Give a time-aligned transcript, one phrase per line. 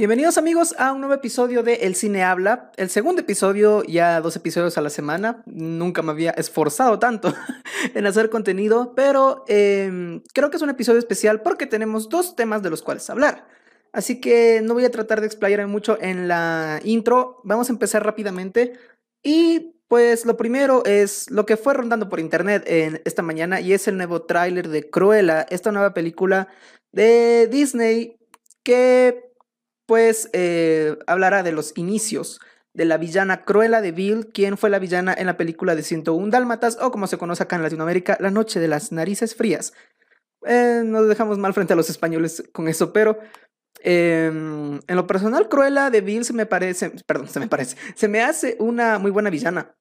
[0.00, 4.34] Bienvenidos amigos a un nuevo episodio de El Cine Habla, el segundo episodio, ya dos
[4.34, 7.34] episodios a la semana, nunca me había esforzado tanto
[7.94, 12.62] en hacer contenido, pero em, creo que es un episodio especial porque tenemos dos temas
[12.62, 13.46] de los cuales hablar.
[13.92, 18.02] Así que no voy a tratar de explayarme mucho en la intro, vamos a empezar
[18.02, 18.72] rápidamente.
[19.22, 23.74] Y pues lo primero es lo que fue rondando por internet en esta mañana y
[23.74, 26.48] es el nuevo tráiler de Cruella, esta nueva película
[26.90, 28.16] de Disney
[28.62, 29.29] que
[29.90, 32.38] pues eh, hablará de los inicios
[32.74, 36.30] de la villana Cruella de Vil, quien fue la villana en la película de 101
[36.30, 39.72] Dálmatas, o como se conoce acá en Latinoamérica, La Noche de las Narices Frías.
[40.46, 43.18] Eh, nos dejamos mal frente a los españoles con eso, pero
[43.80, 48.06] em, en lo personal, Cruella de Vil se me parece, perdón, se me parece, se
[48.06, 49.74] me hace una muy buena villana.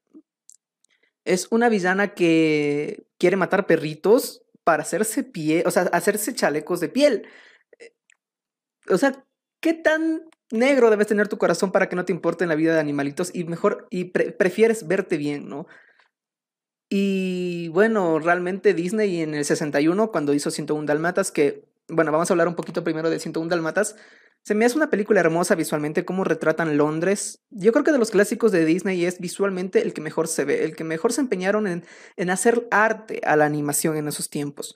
[1.23, 6.89] Es una villana que quiere matar perritos para hacerse pie, o sea, hacerse chalecos de
[6.89, 7.27] piel.
[8.89, 9.23] O sea,
[9.61, 12.79] ¿Qué tan negro debes tener tu corazón para que no te importe la vida de
[12.79, 15.67] animalitos y mejor y prefieres verte bien, ¿no?
[16.89, 22.33] Y bueno, realmente Disney en el 61 cuando hizo 101 Dalmatas que bueno, vamos a
[22.33, 23.95] hablar un poquito primero de 101 Dalmatas.
[24.43, 27.43] Se me hace una película hermosa visualmente, cómo retratan Londres.
[27.49, 30.63] Yo creo que de los clásicos de Disney es visualmente el que mejor se ve,
[30.63, 31.83] el que mejor se empeñaron en,
[32.15, 34.75] en hacer arte a la animación en esos tiempos.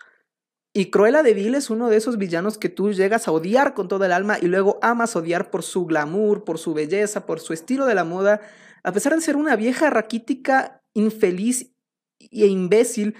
[0.75, 3.87] Y Cruella de Vil es uno de esos villanos que tú llegas a odiar con
[3.87, 7.53] toda el alma y luego amas odiar por su glamour, por su belleza, por su
[7.53, 8.41] estilo de la moda.
[8.83, 11.75] A pesar de ser una vieja raquítica, infeliz
[12.19, 13.15] e imbécil,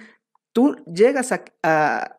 [0.52, 2.18] tú llegas a, a,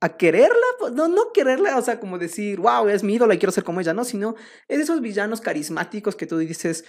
[0.00, 3.38] a, quererla, pues, no, no quererla, o sea, como decir, wow, es mi ídola y
[3.38, 4.36] quiero ser como ella, no, sino
[4.68, 6.84] es de esos villanos carismáticos que tú dices,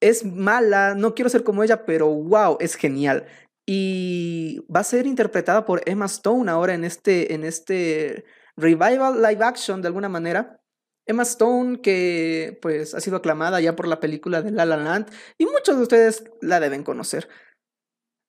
[0.00, 3.26] es mala, no quiero ser como ella, pero wow, es genial
[3.70, 8.24] y va a ser interpretada por Emma Stone ahora en este, en este
[8.56, 10.62] revival live action de alguna manera.
[11.04, 15.10] Emma Stone que pues ha sido aclamada ya por la película de La La Land
[15.36, 17.28] y muchos de ustedes la deben conocer.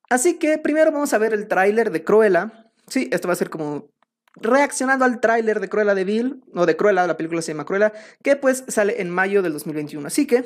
[0.10, 2.74] Así que primero vamos a ver el tráiler de Cruella.
[2.90, 3.88] Sí, esto va a ser como
[4.36, 7.94] reaccionando al tráiler de Cruella de Vil, o de Cruella, la película se llama Cruella,
[8.22, 10.06] que pues sale en mayo del 2021.
[10.06, 10.44] Así que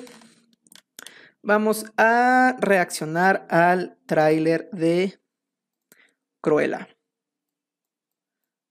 [1.43, 5.19] vamos a reaccionar al tráiler de
[6.41, 6.87] Cruella.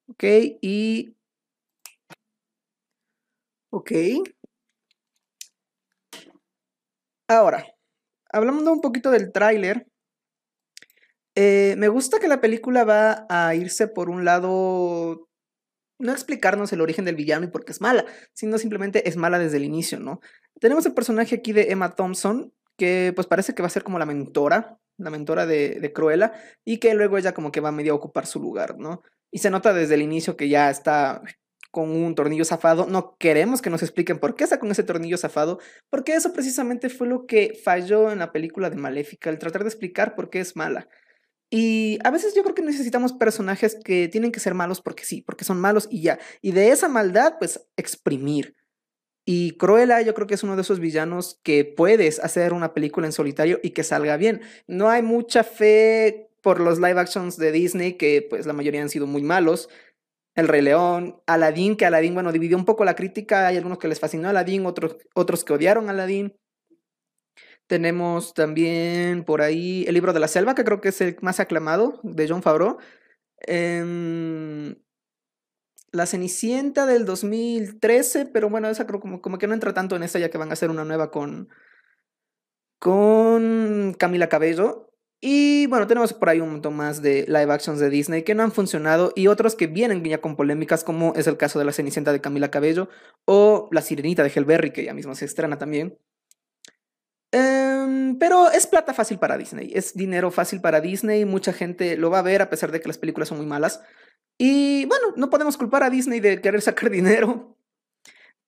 [0.09, 0.25] Ok,
[0.61, 1.15] y...
[3.71, 3.93] Ok.
[7.29, 7.65] Ahora,
[8.31, 9.87] hablando un poquito del tráiler,
[11.35, 15.31] eh, me gusta que la película va a irse por un lado,
[15.99, 19.39] no explicarnos el origen del villano y por qué es mala, sino simplemente es mala
[19.39, 20.21] desde el inicio, ¿no?
[20.61, 23.99] Tenemos el personaje aquí de Emma Thompson, que pues parece que va a ser como
[23.99, 26.33] la mentora, la mentora de, de Cruella,
[26.65, 29.03] y que luego ella como que va medio a ocupar su lugar, ¿no?
[29.31, 31.23] Y se nota desde el inicio que ya está
[31.73, 32.87] con un tornillo zafado.
[32.87, 35.59] No queremos que nos expliquen por qué está con ese tornillo zafado,
[35.91, 39.71] porque eso precisamente fue lo que falló en la película de Maléfica, el tratar de
[39.71, 40.87] explicar por qué es mala.
[41.51, 45.23] Y a veces yo creo que necesitamos personajes que tienen que ser malos porque sí,
[45.23, 46.19] porque son malos y ya.
[46.43, 48.55] Y de esa maldad, pues exprimir.
[49.25, 53.07] Y Cruella yo creo que es uno de esos villanos que puedes hacer una película
[53.07, 54.43] en solitario y que salga bien.
[54.67, 58.89] No hay mucha fe por los live actions de Disney, que pues la mayoría han
[58.89, 59.69] sido muy malos.
[60.35, 63.47] El Rey León, Aladdin, que Aladdin, bueno, dividió un poco la crítica.
[63.47, 66.37] Hay algunos que les fascinó Aladdin, otros, otros que odiaron Aladdin.
[67.69, 71.39] Tenemos también por ahí el libro de la selva, que creo que es el más
[71.39, 72.79] aclamado, de John Favreau.
[73.47, 74.75] Eh,
[75.93, 80.03] la Cenicienta del 2013, pero bueno, esa creo como, como que no entra tanto en
[80.03, 81.51] esta ya que van a hacer una nueva con,
[82.79, 84.89] con Camila Cabello.
[85.21, 88.43] Y bueno, tenemos por ahí un montón más de live actions de Disney que no
[88.43, 92.13] han funcionado y otros que vienen con polémicas, como es el caso de la Cenicienta
[92.13, 92.89] de Camila Cabello
[93.25, 95.97] o La Sirenita de Hellberry, que ya mismo se estrena también.
[97.31, 102.11] Em, pero es plata fácil para Disney, es dinero fácil para Disney, mucha gente lo
[102.11, 103.81] va a ver a pesar de que las películas son muy malas.
[104.39, 107.57] Y bueno, no podemos culpar a Disney de querer sacar dinero.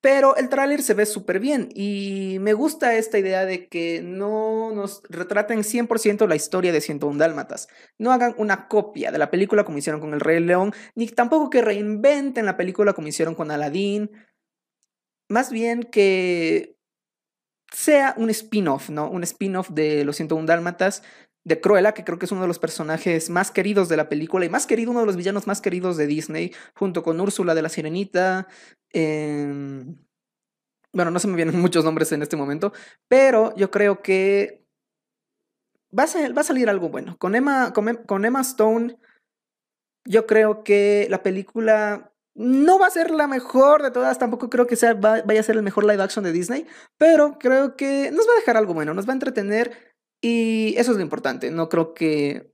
[0.04, 4.70] Pero el tráiler se ve súper bien y me gusta esta idea de que no
[4.74, 7.68] nos retraten 100% la historia de 101 Dálmatas.
[7.96, 11.48] No hagan una copia de la película como hicieron con El Rey León, ni tampoco
[11.48, 14.10] que reinventen la película como hicieron con Aladdin.
[15.30, 16.76] Más bien que
[17.72, 19.10] sea un spin-off, ¿no?
[19.10, 21.02] Un spin-off de Los 101 Dálmatas
[21.44, 24.44] de Cruella, que creo que es uno de los personajes más queridos de la película
[24.44, 27.62] y más querido, uno de los villanos más queridos de Disney, junto con Úrsula de
[27.62, 28.48] la Sirenita.
[28.90, 29.96] Em,
[30.92, 32.72] bueno, no se me vienen muchos nombres en este momento,
[33.08, 34.64] pero yo creo que
[35.96, 37.16] va a, salir algo bueno.
[37.18, 38.96] Con Emma, con, con Emma Stone,
[40.06, 44.66] yo creo que la película No va a ser la mejor de todas, tampoco creo
[44.66, 46.66] que sea, vaya a ser el mejor live action de Disney,
[46.98, 49.93] pero creo que nos va a dejar algo bueno, nos va a entretener
[50.24, 51.50] y eso es lo importante.
[51.50, 52.50] No creo que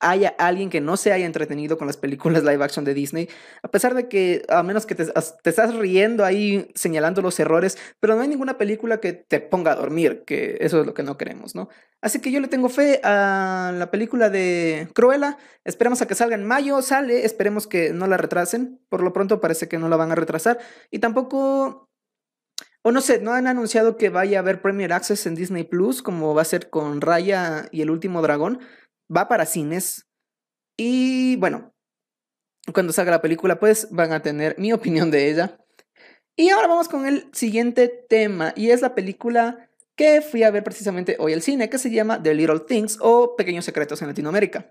[0.00, 3.28] haya alguien que no se haya entretenido con las películas live action de Disney,
[3.62, 8.16] a pesar de que a menos que te, estás riendo ahí señalando los errores, pero
[8.16, 11.16] no hay ninguna película que te ponga a dormir, que eso es lo que no
[11.16, 11.68] queremos, ¿no?
[12.00, 16.34] Así que yo le tengo fe a la película de Cruella, esperemos a que salga
[16.34, 19.96] en mayo, sale, esperemos que no la retrasen, por lo pronto parece que no la
[19.96, 20.58] van a retrasar,
[20.90, 21.85] y tampoco
[22.86, 26.02] o no sé, no han anunciado que vaya a haber Premier Access en Disney Plus,
[26.02, 28.60] como va a ser con Raya y el último dragón
[29.14, 30.06] va para cines
[30.76, 31.74] y bueno,
[32.72, 35.58] cuando salga la película pues van a tener mi opinión de ella.
[36.36, 40.62] Y ahora vamos con el siguiente tema y es la película que fui a ver
[40.62, 44.70] precisamente hoy al cine que se llama The Little Things o Pequeños Secretos en Latinoamérica.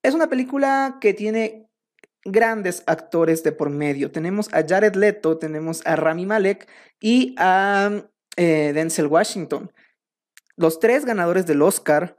[0.00, 1.65] Es una película que tiene
[2.26, 4.10] grandes actores de por medio.
[4.10, 6.68] Tenemos a Jared Leto, tenemos a Rami Malek
[7.00, 8.04] y a
[8.36, 9.72] eh, Denzel Washington.
[10.56, 12.18] Los tres ganadores del Oscar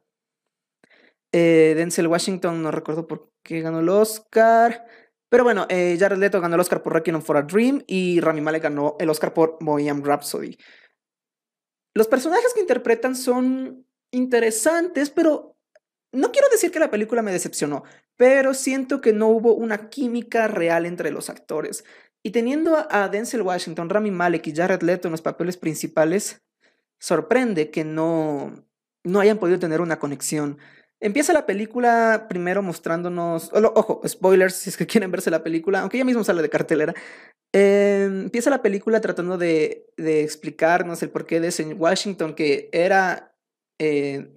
[1.31, 4.85] eh, Denzel Washington, no recuerdo por qué ganó el Oscar.
[5.29, 8.41] Pero bueno, eh, Jared Leto ganó el Oscar por Requiem for a Dream y Rami
[8.41, 10.57] Malek ganó el Oscar por Bohemian Rhapsody.
[11.93, 15.56] Los personajes que interpretan son interesantes, pero
[16.11, 17.83] no quiero decir que la película me decepcionó,
[18.15, 21.83] pero siento que no hubo una química real entre los actores.
[22.23, 26.41] Y teniendo a Denzel Washington, Rami Malek y Jared Leto en los papeles principales,
[26.99, 28.65] sorprende que no,
[29.03, 30.57] no hayan podido tener una conexión.
[30.99, 35.99] Empieza la película primero mostrándonos, ojo, spoilers si es que quieren verse la película, aunque
[35.99, 36.95] ya mismo sale de cartelera.
[37.53, 43.35] Em, empieza la película tratando de, explicarnos el porqué de ese Washington, que era
[43.79, 44.36] eh,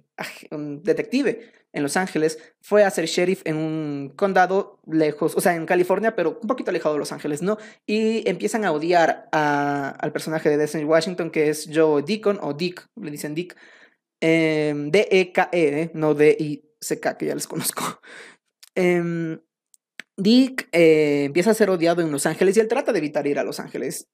[0.51, 5.55] un detective en Los Ángeles, fue a ser sheriff en un condado lejos, o sea,
[5.55, 7.57] en California, pero un poquito alejado de Los Ángeles, ¿no?
[7.85, 12.87] Y empiezan a odiar al personaje de Denzel Washington, que es Joe Deacon, o Dick,
[12.95, 13.55] le dicen Dick,
[14.21, 15.91] Em, D-E-K-E, ¿eh?
[15.95, 17.99] no D-I-C-K, que ya les conozco.
[18.75, 19.41] Em,
[20.15, 23.39] Dick eh, empieza a ser odiado en Los Ángeles y él trata de evitar ir
[23.39, 24.07] a Los Ángeles.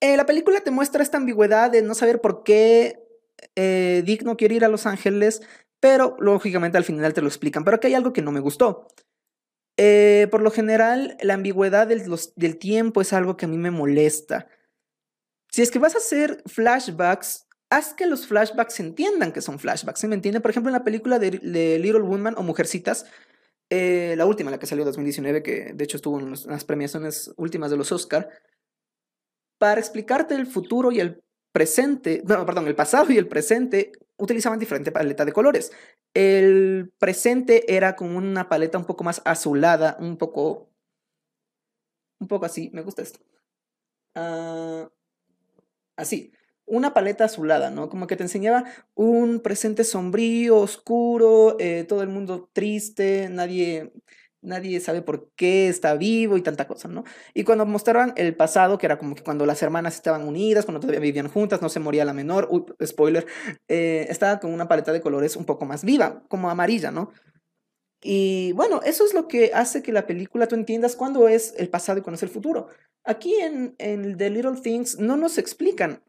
[0.00, 3.07] Eh, la película te muestra esta ambigüedad de no saber por qué
[3.54, 5.42] Dick no quiere ir a Los Ángeles,
[5.80, 7.64] pero lógicamente al final te lo explican.
[7.64, 8.88] Pero aquí hay algo que no me gustó.
[10.30, 14.48] por lo general, la ambigüedad del, tiempo es algo que a mí me molesta.
[15.50, 20.00] Si es que vas a hacer flashbacks, haz que los flashbacks entiendan que son flashbacks.
[20.00, 20.40] ¿Se me entiende?
[20.40, 21.30] Por ejemplo, en la película de,
[21.78, 23.06] Little Woman o Mujercitas,
[23.70, 27.32] eh, la última, la que salió en 2019, que de hecho estuvo en las premiaciones
[27.36, 28.30] últimas de los Oscar,
[29.58, 31.22] para explicarte el futuro y el
[31.52, 35.72] presente, no, perdón, el pasado y el presente utilizaban diferente paleta de colores.
[36.14, 40.70] El presente era con una paleta un poco más azulada, un poco,
[42.20, 43.20] un poco así, me gusta esto.
[44.14, 44.90] Ah,
[45.96, 46.32] así
[46.68, 47.88] una paleta azulada, ¿no?
[47.88, 53.92] Como que te enseñaba un presente sombrío, oscuro, eh, todo el mundo triste, nadie,
[54.48, 57.04] nadie sabe por qué está vivo y tanta cosa, ¿no?
[57.34, 60.80] Y cuando mostraban el pasado, que era como que cuando las hermanas estaban unidas, cuando
[60.80, 63.26] todavía vivían juntas, no se moría la menor, uy, spoiler,
[63.68, 67.12] eh, estaba con una paleta de colores un poco más viva, como amarilla, ¿no?
[68.02, 71.68] Y bueno, eso es lo que hace que la película tú entiendas cuándo es el
[71.68, 72.68] pasado y cuándo es el futuro.
[73.04, 76.02] Aquí en, en The Little Things no nos explican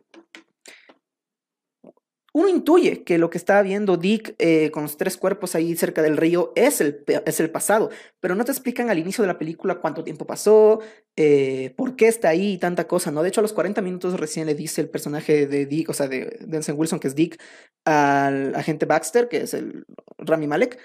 [2.40, 6.02] uno intuye que lo que está viendo Dick eh, con los tres cuerpos ahí cerca
[6.02, 7.90] del río es el, es el pasado,
[8.22, 10.80] pero no te explican al inicio de la película cuánto tiempo pasó,
[11.18, 13.24] eh, por qué está ahí y tanta cosa, ¿no?
[13.24, 16.08] De hecho, a los 40 minutos recién le dice el personaje de Dick, o sea,
[16.08, 17.42] de Denzel Wilson, que es Dick,
[17.86, 19.84] al agente Baxter, que es el
[20.18, 20.80] Rami Malek,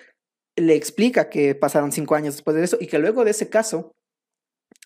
[0.57, 3.93] le explica que pasaron cinco años después de eso y que luego de ese caso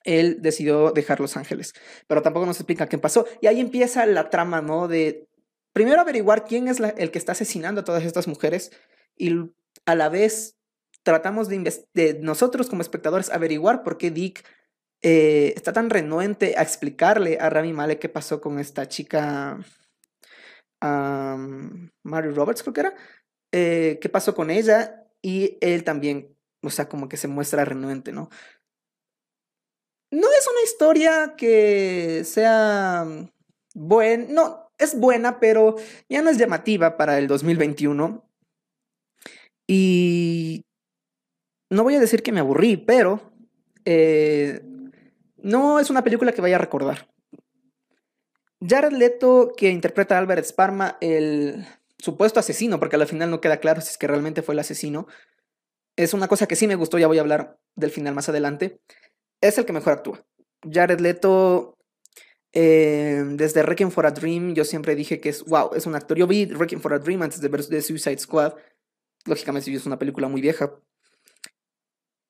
[0.05, 1.73] él decidió dejar Los Ángeles,
[2.07, 3.27] pero tampoco nos explica qué pasó.
[3.41, 4.87] Y ahí empieza la trama, ¿no?
[4.87, 5.29] De
[5.73, 8.73] primero averiguar quién es el que está asesinando a todas estas mujeres
[9.17, 9.35] y
[9.87, 10.57] a la vez
[11.03, 14.45] tratamos de, nosotros como espectadores averiguar por qué Dick
[15.03, 19.59] eh, está tan renuente a explicarle a Rami Malek qué pasó con esta chica
[20.81, 22.95] Mary Roberts, creo que era,
[23.53, 28.13] eh, qué pasó con ella y él también, o sea, como que se muestra renuente,
[28.13, 28.29] ¿no?
[30.11, 33.07] No es una historia que sea
[33.75, 35.77] buena, no, es buena, pero
[36.09, 38.25] ya no es llamativa para el 2021.
[39.67, 40.65] Y
[41.71, 43.33] no voy a decir que me aburrí, pero
[43.85, 44.63] eh,
[45.37, 47.09] no es una película que vaya a recordar.
[48.61, 51.67] Jared Leto, que interpreta a Albert Sparma, el
[51.99, 55.07] supuesto asesino, porque al final no queda claro si es que realmente fue el asesino,
[55.97, 58.81] es una cosa que sí me gustó, ya voy a hablar del final más adelante.
[59.41, 60.25] es el que mejor actúa.
[60.69, 61.78] Jared Leto,
[62.53, 66.17] eh, desde Requiem for a Dream, yo siempre dije que es, wow, es un actor.
[66.17, 68.55] Yo vi Requiem for a Dream antes de ver The Suicide Squad.
[69.27, 70.73] Lógicamente, es una película muy vieja.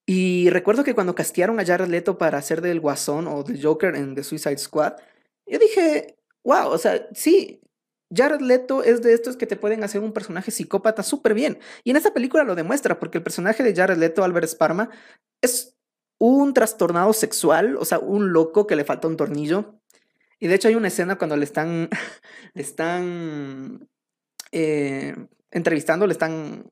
[0.06, 3.94] Y recuerdo que cuando castearon a Jared Leto para hacer del Guasón o del Joker
[3.94, 4.94] en The Suicide Squad,
[5.46, 7.60] yo dije, wow, o sea, sí,
[8.14, 11.58] Jared Leto es de estos que te pueden hacer un personaje psicópata súper bien.
[11.84, 14.88] Y en esta película lo demuestra, porque el personaje de Jared Leto, Albert Sparma,
[15.42, 15.76] es
[16.18, 19.77] un trastornado sexual, o sea, un loco que le falta un tornillo.
[20.40, 21.88] Y de hecho hay una escena cuando le están,
[22.54, 23.88] le están
[24.52, 25.14] eh,
[25.50, 26.70] entrevistando, le están,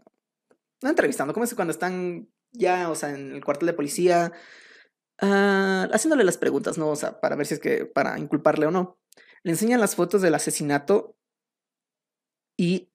[0.83, 4.33] no entrevistando, ¿cómo es cuando están ya, o sea, en el cuartel de policía,
[5.23, 6.89] uh, haciéndole las preguntas, ¿no?
[6.89, 8.99] O sea, para ver si es que, para inculparle o no.
[9.43, 11.17] Le enseñan las fotos del asesinato
[12.57, 12.91] y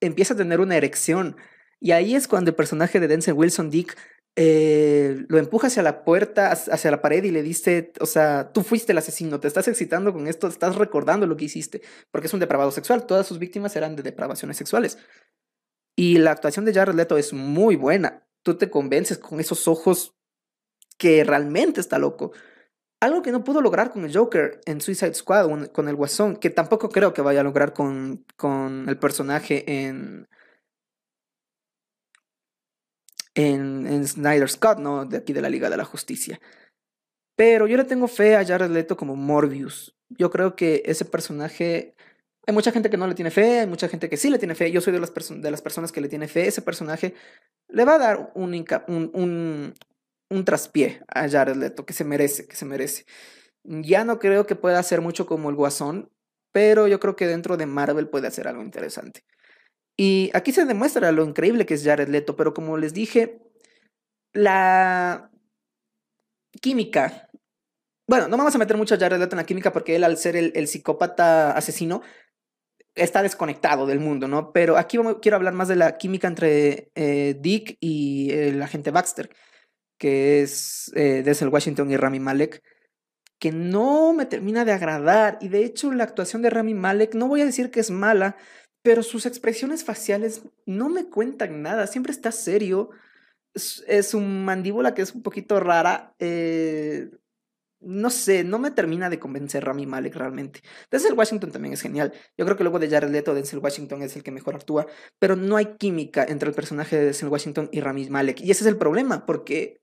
[0.00, 1.36] empieza a tener una erección.
[1.80, 3.96] Y ahí es cuando el personaje de Denzel Wilson, Dick,
[4.36, 8.62] eh, lo empuja hacia la puerta, hacia la pared y le dice, o sea, tú
[8.62, 12.34] fuiste el asesino, te estás excitando con esto, estás recordando lo que hiciste, porque es
[12.34, 14.98] un depravado sexual, todas sus víctimas eran de depravaciones sexuales.
[15.96, 20.16] Y la actuación de Jared Leto es muy buena tú te convences con esos ojos
[20.98, 22.32] que realmente está loco.
[23.00, 26.50] Algo que no pudo lograr con el Joker en Suicide Squad con el Guasón, que
[26.50, 30.28] tampoco creo que vaya a lograr con, con el personaje en,
[33.34, 35.04] en, en Snyder Scott, ¿no?
[35.04, 36.40] De aquí de la Liga de la Justicia.
[37.36, 39.96] Pero yo le tengo fe a Jared Leto como Morbius.
[40.08, 41.94] Yo creo que ese personaje
[42.46, 44.54] hay mucha gente que no le tiene fe, hay mucha gente que sí le tiene
[44.54, 44.70] fe.
[44.70, 46.46] Yo soy de las, de las personas que le tiene fe.
[46.46, 47.14] Ese personaje
[47.68, 48.52] le va a dar un,
[48.88, 49.74] un, un,
[50.30, 53.04] un traspié a Jared Leto, que se merece, que se merece.
[53.62, 56.10] Ya no creo que pueda hacer mucho como el Guasón,
[56.50, 59.24] pero yo creo que dentro de Marvel puede hacer algo interesante.
[60.02, 63.42] Y aquí se demuestra lo increíble que es Jared Leto, pero como les dije,
[64.32, 65.30] la
[66.62, 67.28] química.
[68.08, 70.16] Bueno, no vamos a meter mucho a Jared Leto en la química porque él, al
[70.16, 72.00] ser el, psicópata asesino,
[72.94, 74.52] está desconectado del mundo, ¿no?
[74.54, 79.28] Pero aquí quiero hablar más de la química entre eh, Dick y el agente Baxter,
[79.98, 82.62] que es eh, Washington y Rami Malek,
[83.38, 85.36] que no me termina de agradar.
[85.42, 88.38] Y de hecho, la actuación de Rami Malek, no voy a decir que es mala,
[88.82, 91.86] pero sus expresiones faciales no me cuentan nada.
[91.86, 92.90] Siempre está serio.
[93.54, 96.14] Es, es un mandíbula que es un poquito rara.
[96.18, 97.10] Eh,
[97.80, 100.62] no sé, no me termina de convencer Rami Malek realmente.
[100.90, 102.12] Denzel Washington también es genial.
[102.36, 104.86] Yo creo que luego de Jared Leto, Denzel Washington es el que mejor actúa,
[105.18, 108.40] pero no hay química entre el personaje de Denzel Washington y Rami Malek.
[108.40, 109.80] Y ese es el problema, porque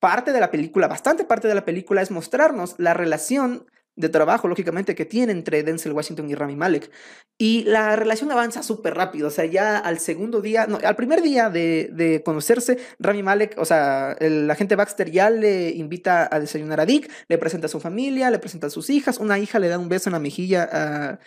[0.00, 3.66] parte de la película, bastante parte de la película es mostrarnos la relación
[3.96, 6.90] de trabajo, lógicamente, que tiene entre Denzel Washington y Rami Malek.
[7.38, 11.22] Y la relación avanza súper rápido, o sea, ya al segundo día, no, al primer
[11.22, 16.40] día de, de, conocerse, Rami Malek, o sea, el agente Baxter ya le invita a
[16.40, 19.58] desayunar a Dick, le presenta a su familia, le presenta a sus hijas, una hija
[19.58, 21.18] le da un beso en la mejilla a,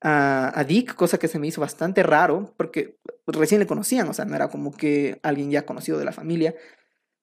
[0.00, 4.14] a, a Dick, cosa que se me hizo bastante raro, porque recién le conocían, o
[4.14, 6.54] sea, no era como que alguien ya conocido de la familia.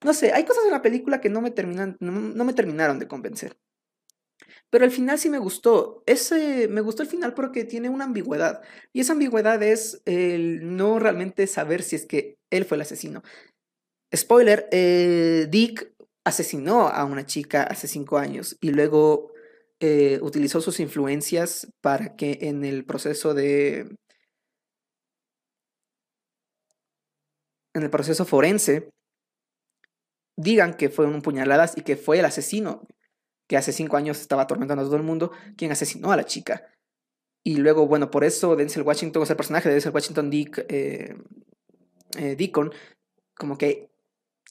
[0.03, 2.99] No sé, hay cosas en la película que no me, terminan, no, no me terminaron
[2.99, 3.57] de convencer.
[4.73, 6.01] Pero al final sí me gustó.
[6.07, 8.63] Ese, me gustó el final porque tiene una ambigüedad.
[8.91, 13.21] Y esa ambigüedad es el no realmente saber si es que él fue el asesino.
[14.15, 19.31] Spoiler, eh, Dick asesinó a una chica hace cinco años y luego
[19.79, 23.95] eh, utilizó sus influencias para que en el proceso de...
[27.75, 28.89] En el proceso forense
[30.35, 32.87] digan que fueron puñaladas y que fue el asesino
[33.53, 36.65] que hace cinco años estaba atormentando a todo el mundo, quien asesinó a la chica.
[37.43, 40.65] Y luego, bueno, por eso Denzel Washington, o sea, el personaje de Denzel Washington Dick,
[40.69, 41.15] eh,
[42.17, 42.73] eh, Deacon,
[43.35, 43.91] como que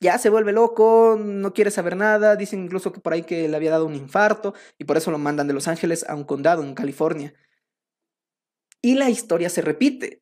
[0.01, 3.57] ya se vuelve loco, no quiere saber nada, dicen incluso que por ahí que le
[3.57, 6.63] había dado un infarto y por eso lo mandan de Los Ángeles a un condado
[6.63, 7.35] en California.
[8.81, 10.21] Y la historia se repite,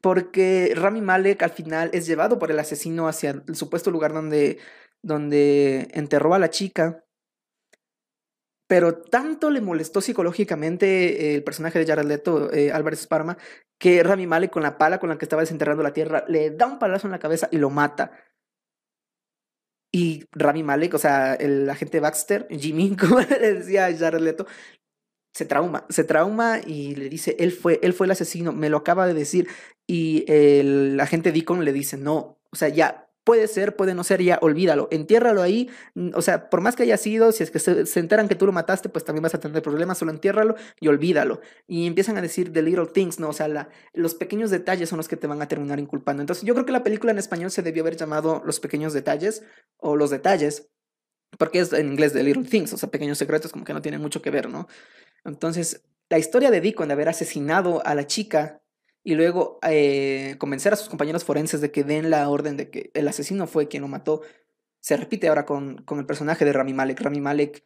[0.00, 4.58] porque Rami Malek al final es llevado por el asesino hacia el supuesto lugar donde,
[5.00, 7.04] donde enterró a la chica
[8.66, 13.38] pero tanto le molestó psicológicamente el personaje de Jared Leto, eh, Álvarez Sparma,
[13.78, 16.66] que Rami Malek con la pala con la que estaba desenterrando la tierra le da
[16.66, 18.12] un palazo en la cabeza y lo mata.
[19.92, 24.46] Y Rami Malek, o sea, el agente Baxter, Jimmy, como le decía a Jared Leto,
[25.32, 28.78] se trauma, se trauma y le dice, él fue, él fue el asesino, me lo
[28.78, 29.48] acaba de decir.
[29.86, 34.22] Y el agente Deacon le dice, no, o sea, ya, Puede ser, puede no ser,
[34.22, 35.68] ya olvídalo, entiérralo ahí.
[35.94, 38.46] Mm, o sea, por más que haya sido, si es que se, enteran que tú
[38.46, 41.40] lo mataste, pues también vas a tener problemas, solo entiérralo y olvídalo.
[41.66, 43.30] Y empiezan a decir the little things, ¿no?
[43.30, 46.22] O sea, los pequeños detalles son los que te van a terminar inculpando.
[46.22, 49.42] Entonces, yo creo que la película en español se debió haber llamado Los pequeños detalles
[49.78, 50.68] o Los detalles.
[51.36, 54.00] Porque es en inglés de Little Things, o sea, pequeños secretos como que no tienen
[54.00, 54.68] mucho que ver, ¿no?
[55.24, 58.62] Entonces, la historia de Deacon de haber asesinado a la chica
[59.06, 62.90] y luego eh, convencer a sus compañeros forenses de que den la orden de que
[62.92, 64.22] el asesino fue quien lo mató,
[64.80, 67.00] se repite ahora con, con el personaje de Rami Malek.
[67.00, 67.64] Rami Malek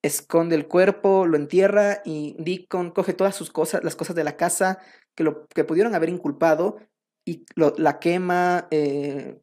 [0.00, 4.36] esconde el cuerpo, lo entierra y Deacon coge todas sus cosas, las cosas de la
[4.36, 4.78] casa
[5.16, 6.78] que, lo, que pudieron haber inculpado
[7.24, 9.40] y la quema, eh,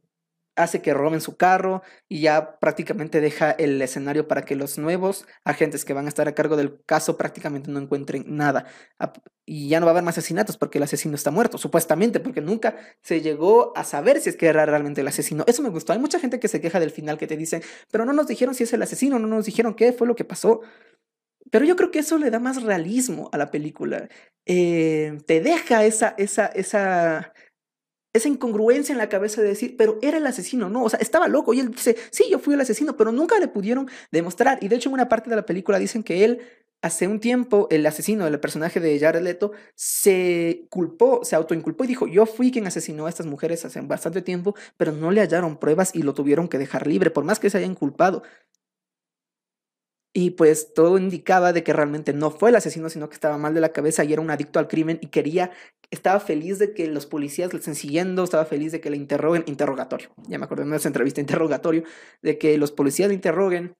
[0.57, 5.25] hace que roben su carro y ya prácticamente deja el escenario para que los nuevos
[5.43, 8.65] agentes que van a estar a cargo del caso prácticamente no encuentren nada.
[9.45, 12.41] Y ya no va a haber más asesinatos porque el asesino está muerto, supuestamente, porque
[12.41, 15.45] nunca se llegó a saber si es que era realmente el asesino.
[15.47, 15.93] Eso me gustó.
[15.93, 17.61] Hay mucha gente que se queja del final que te dicen,
[17.91, 20.25] pero no nos dijeron si es el asesino, no nos dijeron qué fue lo que
[20.25, 20.61] pasó.
[21.51, 24.09] Pero yo creo que eso le da más realismo a la película.
[24.45, 27.33] Eh, te deja esa, esa, esa,
[28.17, 31.27] esa incongruencia en la cabeza de decir, pero era el asesino, no, o sea, estaba
[31.27, 31.53] loco.
[31.53, 34.59] Y él dice, sí, yo fui el asesino, pero nunca le pudieron demostrar.
[34.61, 36.41] Y de hecho, en una parte de la película dicen que él,
[36.81, 41.87] hace un tiempo, el asesino, el personaje de Jared Leto, se culpó, se autoinculpó y
[41.87, 45.57] dijo, yo fui quien asesinó a estas mujeres hace bastante tiempo, pero no le hallaron
[45.57, 48.23] pruebas y lo tuvieron que dejar libre, por más que se haya inculpado.
[50.19, 53.53] Y pues todo indicaba de que realmente no fue el asesino, sino que estaba mal
[53.53, 55.51] de la cabeza y era un adicto al crimen y quería,
[55.91, 59.43] estaba feliz de que los policías le estén siguiendo, estaba feliz de que le interroguen,
[59.45, 61.83] interrogatorio, ya me acuerdo de esa entrevista, interrogatorio,
[62.23, 63.75] de que los policías le interroguen,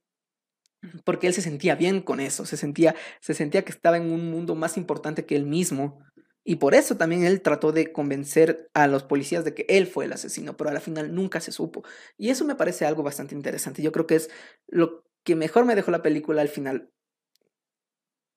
[1.03, 4.29] porque él se sentía bien con eso, se sentía, se sentía que estaba en un
[4.29, 6.03] mundo más importante que él mismo.
[6.43, 10.05] Y por eso también él trató de convencer a los policías de que él fue
[10.05, 11.83] el asesino, pero a la final nunca se supo.
[12.15, 13.81] Y eso me parece algo bastante interesante.
[13.81, 14.29] Yo creo que es
[14.67, 16.89] lo que mejor me dejó la película al final.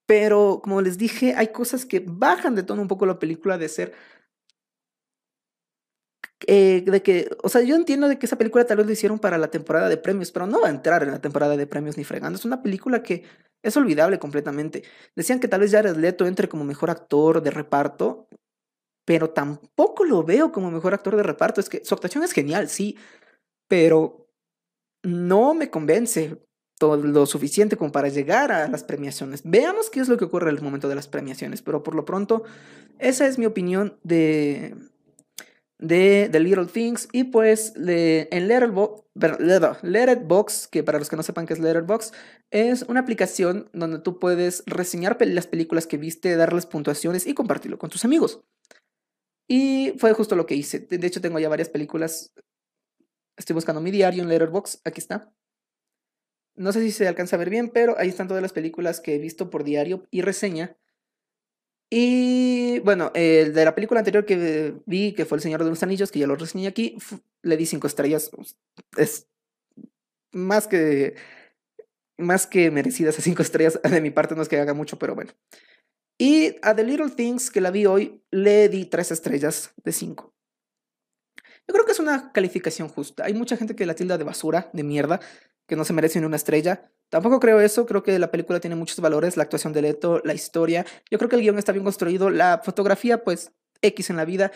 [0.06, 3.68] Pero, como les dije, hay cosas que bajan de tono un poco la película de
[3.68, 3.92] ser...
[6.48, 9.20] Eh, de que, o sea, yo entiendo de que esa película tal vez lo hicieron
[9.20, 11.96] para la temporada de premios, pero no va a entrar en la temporada de premios
[11.96, 12.36] ni fregando.
[12.36, 13.22] Es una película que
[13.62, 14.82] es olvidable completamente.
[15.14, 18.26] Decían que tal vez Jared Leto entre como mejor actor de reparto,
[19.04, 21.60] pero tampoco lo veo como mejor actor de reparto.
[21.60, 22.98] Es que su actuación es genial, sí,
[23.68, 24.26] pero
[25.04, 26.49] no me convence
[26.80, 29.42] lo suficiente como para llegar a las premiaciones.
[29.44, 32.04] Veamos qué es lo que ocurre en el momento de las premiaciones, pero por lo
[32.04, 32.44] pronto,
[32.98, 34.74] esa es mi opinión de,
[35.78, 37.08] de The Little Things.
[37.12, 42.14] Y pues en Letterboxd, que para los que no sepan qué es Letterboxd,
[42.50, 47.78] es una aplicación donde tú puedes reseñar las películas que viste, darles puntuaciones y compartirlo
[47.78, 48.40] con tus amigos.
[49.48, 50.78] Y fue justo lo que hice.
[50.78, 52.32] De hecho, tengo ya varias películas.
[53.36, 54.80] Estoy buscando mi diario en Letterboxd.
[54.84, 55.32] Aquí está.
[56.60, 59.14] No sé si se alcanza a ver bien, pero ahí están todas las películas que
[59.14, 60.76] he visto por diario y reseña.
[61.88, 66.12] Y bueno, de la película anterior que vi, que fue El Señor de los Anillos,
[66.12, 66.98] que ya lo reseñé aquí,
[67.40, 68.30] le di cinco estrellas.
[68.98, 69.26] Es
[70.32, 71.14] más que,
[72.18, 73.80] más que merecidas a cinco estrellas.
[73.90, 75.32] De mi parte no es que haga mucho, pero bueno.
[76.18, 80.34] Y a The Little Things, que la vi hoy, le di tres estrellas de cinco.
[81.66, 83.24] Yo creo que es una calificación justa.
[83.24, 85.20] Hay mucha gente que la tilda de basura, de mierda,
[85.70, 86.90] que no se merece ni una estrella.
[87.08, 90.34] Tampoco creo eso, creo que la película tiene muchos valores, la actuación de Leto, la
[90.34, 90.84] historia.
[91.10, 94.50] Yo creo que el guion está bien construido, la fotografía, pues, X en la vida.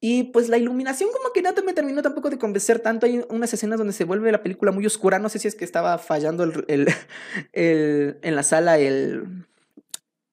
[0.00, 3.06] Y pues la iluminación como que no me terminó tampoco de convencer tanto.
[3.06, 5.18] Hay unas escenas donde se vuelve la película muy oscura.
[5.18, 6.88] No sé si es que estaba fallando el, el,
[7.52, 9.46] el, en la sala el,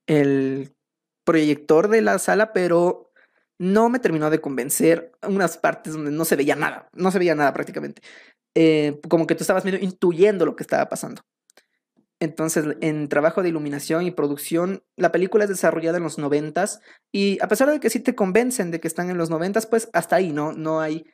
[0.05, 0.75] el
[1.23, 3.11] proyector de la sala, pero
[3.57, 5.13] no me terminó de convencer.
[5.27, 8.01] Unas partes donde no se veía nada, no se veía nada prácticamente.
[8.55, 11.21] Eh, como que tú estabas medio intuyendo lo que estaba pasando.
[12.21, 16.79] Entonces, en trabajo de iluminación y producción, la película es desarrollada en los noventas
[17.11, 19.89] y a pesar de que sí te convencen de que están en los noventas, pues
[19.91, 20.53] hasta ahí, ¿no?
[20.53, 21.05] No hay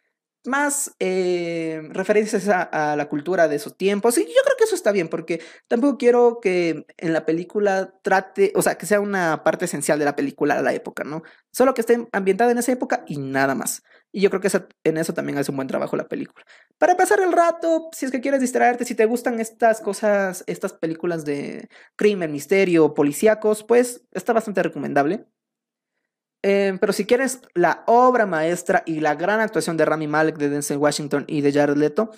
[0.46, 4.18] más eh, referencias a, la cultura de esos tiempos.
[4.18, 8.52] Y yo creo que eso está bien, porque tampoco quiero que en la película trate,
[8.56, 11.24] o sea, que sea una parte esencial de la película a la época, ¿no?
[11.52, 13.84] Solo que esté ambientada en esa época y nada más.
[14.12, 14.50] Y yo creo que
[14.84, 16.46] en eso también hace un buen trabajo la película.
[16.78, 20.74] Para pasar el rato, si es que quieres distraerte, si te gustan estas cosas, estas
[20.74, 25.26] películas de crimen, misterio, policíacos, pues está bastante recomendable.
[26.44, 30.50] Em, pero si quieres la obra maestra y la gran actuación de Rami Malek, de
[30.50, 32.12] Denzel Washington y de Jared Leto,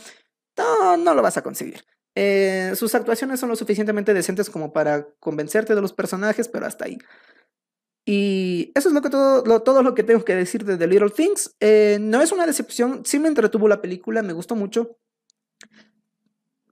[0.57, 1.83] no, no lo vas a conseguir.
[2.15, 6.86] Eh, sus actuaciones son lo suficientemente decentes como para convencerte de los personajes, pero hasta
[6.86, 6.99] ahí.
[8.05, 10.88] Y eso es lo que todo, lo, todo lo que tengo que decir de The
[10.88, 11.55] Little Things.
[11.59, 14.97] Eh, no es una decepción, sí me entretuvo la película, me gustó mucho.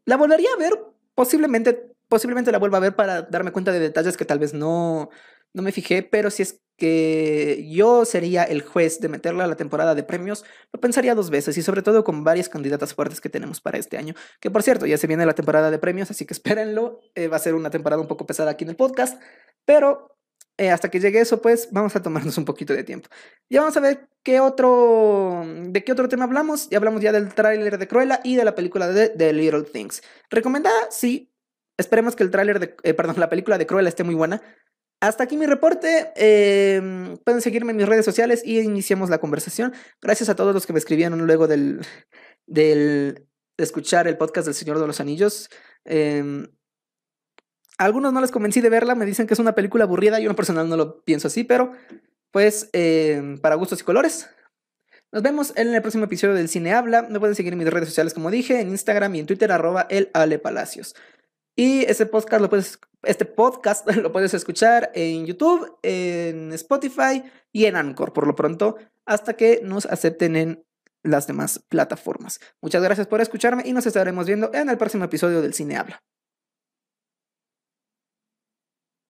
[0.05, 0.73] La volvería a ver,
[1.15, 5.09] posiblemente, posiblemente la vuelva a ver para darme cuenta de detalles que tal vez no,
[5.53, 9.55] no me fijé, pero si es que yo sería el juez de meterla a la
[9.55, 13.29] temporada de premios, lo pensaría dos veces y sobre todo con varias candidatas fuertes que
[13.29, 14.15] tenemos para este año.
[14.39, 16.99] Que por cierto, ya se viene la temporada de premios, así que espérenlo.
[17.13, 19.21] Eh, va a ser una temporada un poco pesada aquí en el podcast,
[19.63, 20.17] pero
[20.57, 23.09] eh, hasta que llegue eso, pues vamos a tomarnos un poquito de tiempo.
[23.47, 26.67] Y vamos a ver qué otro, de qué otro tema hablamos.
[26.71, 30.01] Ya hablamos ya del tráiler de Cruella y de la película de The Little Things.
[30.31, 30.89] ¿Recomendada?
[30.89, 31.31] Sí.
[31.77, 34.41] Esperemos que el tráiler de, eh, perdón, la película de Cruella esté muy buena.
[35.01, 36.11] Hasta aquí mi reporte.
[36.15, 39.73] Em, pueden seguirme en mis redes sociales y iniciamos la conversación.
[39.99, 41.81] Gracias a todos los que me escribieron luego del,
[42.45, 43.25] de
[43.57, 45.49] escuchar el podcast del Señor de los Anillos.
[45.85, 46.45] Em,
[47.79, 50.19] a algunos no les convencí de verla, me dicen que es una película aburrida.
[50.19, 51.73] Yo en personal no lo pienso así, pero
[52.29, 54.29] pues em, para gustos y colores.
[55.11, 57.01] Nos vemos en el próximo episodio del Cine Habla.
[57.09, 59.87] Me pueden seguir en mis redes sociales, como dije, en Instagram y en Twitter, arroba
[59.89, 60.93] el Ale Palacios.
[61.55, 67.65] Y este podcast lo puedes, este podcast lo puedes escuchar en YouTube, en Spotify y
[67.65, 70.65] en Anchor por lo pronto, hasta que nos acepten en
[71.03, 72.39] las demás plataformas.
[72.61, 76.03] Muchas gracias por escucharme y nos estaremos viendo en el próximo episodio del Cine Habla.